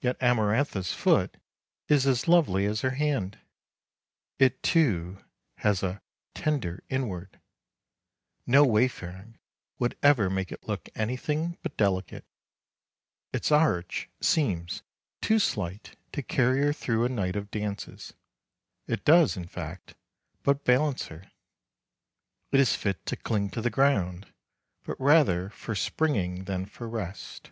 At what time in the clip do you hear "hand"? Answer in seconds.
2.90-3.40